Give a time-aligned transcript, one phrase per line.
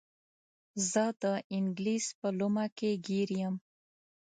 [0.91, 1.23] زه د
[1.55, 3.55] انګلیس په لومه کې ګیر یم.